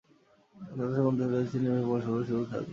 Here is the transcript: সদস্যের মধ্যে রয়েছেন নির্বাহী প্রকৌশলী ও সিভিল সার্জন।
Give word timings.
সদস্যের 0.55 1.05
মধ্যে 1.07 1.25
রয়েছেন 1.25 1.59
নির্বাহী 1.61 1.83
প্রকৌশলী 1.83 2.13
ও 2.15 2.27
সিভিল 2.27 2.45
সার্জন। 2.49 2.69